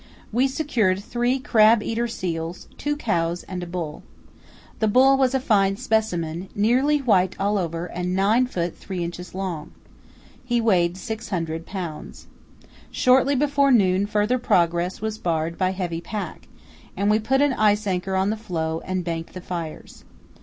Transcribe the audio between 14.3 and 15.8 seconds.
progress was barred by